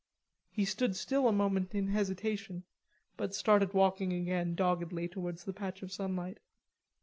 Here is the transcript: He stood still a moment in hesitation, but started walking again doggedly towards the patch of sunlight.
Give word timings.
He 0.49 0.65
stood 0.65 0.95
still 0.95 1.27
a 1.27 1.31
moment 1.31 1.75
in 1.75 1.89
hesitation, 1.89 2.63
but 3.17 3.35
started 3.35 3.75
walking 3.75 4.11
again 4.13 4.55
doggedly 4.55 5.07
towards 5.07 5.43
the 5.43 5.53
patch 5.53 5.83
of 5.83 5.91
sunlight. 5.91 6.39